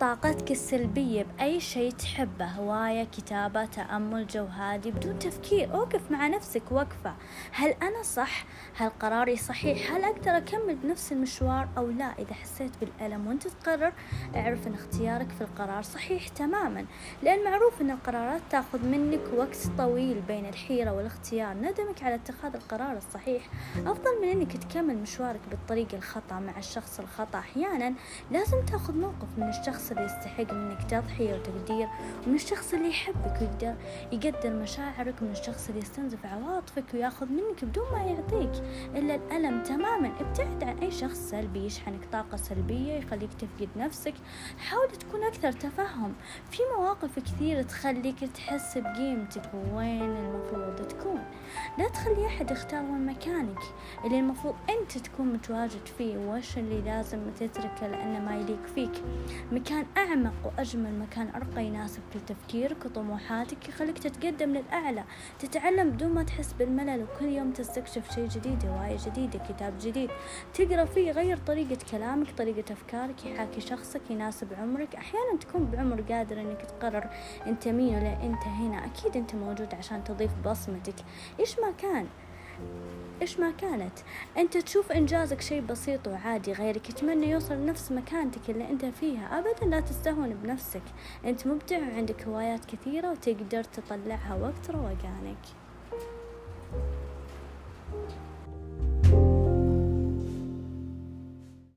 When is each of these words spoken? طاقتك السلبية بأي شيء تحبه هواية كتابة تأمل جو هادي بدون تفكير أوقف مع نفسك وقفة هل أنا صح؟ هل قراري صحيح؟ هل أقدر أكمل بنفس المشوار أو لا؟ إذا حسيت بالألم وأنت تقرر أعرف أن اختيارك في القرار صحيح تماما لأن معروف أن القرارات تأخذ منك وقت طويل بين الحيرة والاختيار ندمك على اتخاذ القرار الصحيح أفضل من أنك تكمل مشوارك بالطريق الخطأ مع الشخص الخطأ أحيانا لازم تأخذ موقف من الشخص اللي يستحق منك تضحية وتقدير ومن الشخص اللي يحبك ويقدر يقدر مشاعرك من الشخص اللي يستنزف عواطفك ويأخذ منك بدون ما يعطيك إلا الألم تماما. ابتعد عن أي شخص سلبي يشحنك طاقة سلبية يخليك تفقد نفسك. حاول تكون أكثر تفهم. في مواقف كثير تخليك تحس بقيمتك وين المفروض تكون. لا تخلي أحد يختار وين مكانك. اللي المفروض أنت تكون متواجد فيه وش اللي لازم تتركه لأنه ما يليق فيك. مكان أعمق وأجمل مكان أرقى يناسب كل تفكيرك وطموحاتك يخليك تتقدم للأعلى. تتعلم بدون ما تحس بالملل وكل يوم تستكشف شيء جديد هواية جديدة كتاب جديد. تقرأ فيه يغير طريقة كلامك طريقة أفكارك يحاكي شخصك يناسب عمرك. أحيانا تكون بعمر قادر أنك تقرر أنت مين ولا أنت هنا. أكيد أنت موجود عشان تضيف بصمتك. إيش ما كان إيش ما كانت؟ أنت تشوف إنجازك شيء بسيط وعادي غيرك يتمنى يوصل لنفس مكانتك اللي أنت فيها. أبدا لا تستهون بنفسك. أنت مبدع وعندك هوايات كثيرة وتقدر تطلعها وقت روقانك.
طاقتك 0.00 0.50
السلبية 0.50 1.22
بأي 1.22 1.60
شيء 1.60 1.90
تحبه 1.90 2.44
هواية 2.44 3.04
كتابة 3.04 3.64
تأمل 3.64 4.26
جو 4.26 4.44
هادي 4.44 4.90
بدون 4.90 5.18
تفكير 5.18 5.74
أوقف 5.74 6.10
مع 6.10 6.26
نفسك 6.28 6.62
وقفة 6.70 7.14
هل 7.52 7.70
أنا 7.82 8.02
صح؟ 8.02 8.44
هل 8.76 8.88
قراري 8.88 9.36
صحيح؟ 9.36 9.92
هل 9.92 10.04
أقدر 10.04 10.36
أكمل 10.36 10.76
بنفس 10.76 11.12
المشوار 11.12 11.68
أو 11.78 11.90
لا؟ 11.90 12.14
إذا 12.18 12.34
حسيت 12.34 12.70
بالألم 12.80 13.26
وأنت 13.26 13.48
تقرر 13.48 13.92
أعرف 14.36 14.66
أن 14.66 14.74
اختيارك 14.74 15.28
في 15.30 15.40
القرار 15.40 15.82
صحيح 15.82 16.28
تماما 16.28 16.84
لأن 17.22 17.44
معروف 17.44 17.80
أن 17.80 17.90
القرارات 17.90 18.42
تأخذ 18.50 18.86
منك 18.86 19.20
وقت 19.36 19.58
طويل 19.78 20.20
بين 20.20 20.46
الحيرة 20.46 20.92
والاختيار 20.92 21.54
ندمك 21.54 22.02
على 22.02 22.14
اتخاذ 22.14 22.54
القرار 22.54 22.96
الصحيح 22.96 23.48
أفضل 23.86 24.22
من 24.22 24.28
أنك 24.28 24.56
تكمل 24.56 24.96
مشوارك 24.96 25.40
بالطريق 25.50 25.88
الخطأ 25.94 26.38
مع 26.40 26.58
الشخص 26.58 27.00
الخطأ 27.00 27.38
أحيانا 27.38 27.94
لازم 28.30 28.64
تأخذ 28.64 28.96
موقف 28.96 29.38
من 29.42 29.48
الشخص 29.48 29.90
اللي 29.90 30.04
يستحق 30.04 30.52
منك 30.52 30.82
تضحية 30.90 31.34
وتقدير 31.34 31.88
ومن 32.26 32.34
الشخص 32.34 32.74
اللي 32.74 32.88
يحبك 32.88 33.40
ويقدر 33.40 33.74
يقدر 34.12 34.50
مشاعرك 34.50 35.22
من 35.22 35.30
الشخص 35.30 35.68
اللي 35.68 35.80
يستنزف 35.80 36.26
عواطفك 36.26 36.84
ويأخذ 36.94 37.26
منك 37.26 37.64
بدون 37.64 37.84
ما 37.92 38.02
يعطيك 38.02 38.62
إلا 38.96 39.14
الألم 39.14 39.62
تماما. 39.62 40.12
ابتعد 40.20 40.64
عن 40.64 40.78
أي 40.78 40.90
شخص 40.90 41.18
سلبي 41.18 41.66
يشحنك 41.66 42.00
طاقة 42.12 42.36
سلبية 42.36 42.92
يخليك 42.92 43.30
تفقد 43.34 43.68
نفسك. 43.76 44.14
حاول 44.58 44.90
تكون 44.90 45.24
أكثر 45.24 45.52
تفهم. 45.52 46.12
في 46.50 46.58
مواقف 46.76 47.18
كثير 47.18 47.62
تخليك 47.62 48.18
تحس 48.34 48.78
بقيمتك 48.78 49.50
وين 49.74 50.16
المفروض 50.16 50.88
تكون. 50.88 51.24
لا 51.78 51.88
تخلي 51.88 52.26
أحد 52.26 52.50
يختار 52.50 52.82
وين 52.82 53.06
مكانك. 53.06 53.58
اللي 54.04 54.18
المفروض 54.18 54.54
أنت 54.70 54.98
تكون 54.98 55.26
متواجد 55.26 55.86
فيه 55.98 56.16
وش 56.18 56.58
اللي 56.58 56.80
لازم 56.80 57.18
تتركه 57.40 57.86
لأنه 57.86 58.20
ما 58.20 58.36
يليق 58.36 58.66
فيك. 58.74 59.02
مكان 59.52 59.86
أعمق 59.96 60.32
وأجمل 60.44 60.98
مكان 60.98 61.28
أرقى 61.34 61.64
يناسب 61.64 62.00
كل 62.12 62.20
تفكيرك 62.20 62.84
وطموحاتك 62.84 63.68
يخليك 63.68 63.98
تتقدم 63.98 64.50
للأعلى. 64.50 65.04
تتعلم 65.38 65.90
بدون 65.90 66.14
ما 66.14 66.22
تحس 66.22 66.52
بالملل 66.52 67.02
وكل 67.02 67.24
يوم 67.24 67.52
تستكشف 67.52 68.14
شيء 68.14 68.28
جديد 68.28 68.66
هواية 68.66 68.96
جديدة 69.06 69.38
كتاب 69.38 69.74
جديد. 69.80 70.10
تقرأ 70.54 70.84
فيه 70.84 71.08
يغير 71.08 71.36
طريقة 71.36 71.78
كلامك 71.90 72.30
طريقة 72.30 72.72
أفكارك 72.72 73.26
يحاكي 73.26 73.60
شخصك 73.60 74.10
يناسب 74.10 74.52
عمرك. 74.54 74.94
أحيانا 74.94 75.38
تكون 75.40 75.64
بعمر 75.64 76.00
قادر 76.00 76.40
أنك 76.40 76.62
تقرر 76.62 77.06
أنت 77.46 77.68
مين 77.68 77.94
ولا 77.94 78.22
أنت 78.22 78.44
هنا. 78.44 78.86
أكيد 78.86 79.16
أنت 79.16 79.34
موجود 79.34 79.74
عشان 79.74 80.04
تضيف 80.04 80.30
بصمتك. 80.44 80.94
إيش 81.40 81.58
ما 81.58 81.70
كان 81.70 82.06
إيش 83.22 83.40
ما 83.40 83.50
كانت؟ 83.50 83.92
أنت 84.36 84.56
تشوف 84.56 84.92
إنجازك 84.92 85.40
شيء 85.40 85.60
بسيط 85.60 86.08
وعادي 86.08 86.52
غيرك 86.52 86.90
يتمنى 86.90 87.30
يوصل 87.30 87.54
لنفس 87.54 87.92
مكانتك 87.92 88.50
اللي 88.50 88.70
أنت 88.70 88.84
فيها. 88.84 89.38
أبدا 89.38 89.66
لا 89.66 89.80
تستهون 89.80 90.34
بنفسك. 90.34 90.82
أنت 91.24 91.46
مبدع 91.46 91.78
وعندك 91.78 92.22
هوايات 92.22 92.64
كثيرة 92.64 93.10
وتقدر 93.10 93.64
تطلعها 93.64 94.34
وقت 94.34 94.70
روقانك. 94.70 95.38